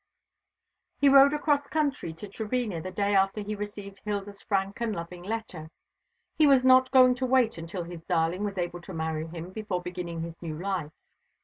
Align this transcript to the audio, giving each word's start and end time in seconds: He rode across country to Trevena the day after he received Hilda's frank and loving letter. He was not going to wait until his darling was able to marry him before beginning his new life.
He 0.97 1.09
rode 1.09 1.31
across 1.31 1.67
country 1.67 2.11
to 2.13 2.27
Trevena 2.27 2.81
the 2.81 2.89
day 2.89 3.13
after 3.13 3.41
he 3.41 3.53
received 3.53 3.99
Hilda's 4.03 4.41
frank 4.41 4.81
and 4.81 4.95
loving 4.95 5.21
letter. 5.21 5.69
He 6.35 6.47
was 6.47 6.65
not 6.65 6.89
going 6.89 7.13
to 7.13 7.25
wait 7.27 7.59
until 7.59 7.83
his 7.83 8.03
darling 8.03 8.43
was 8.43 8.57
able 8.57 8.81
to 8.81 8.93
marry 8.95 9.27
him 9.27 9.51
before 9.51 9.83
beginning 9.83 10.21
his 10.21 10.41
new 10.41 10.59
life. 10.59 10.91